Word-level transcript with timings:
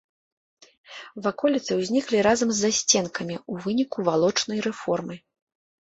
Ваколіцы 1.25 1.71
ўзніклі 1.83 2.23
разам 2.29 2.49
з 2.55 2.59
засценкамі 2.63 3.35
ў 3.51 3.69
выніку 3.69 3.97
валочнай 4.13 4.59
рэформы. 4.73 5.15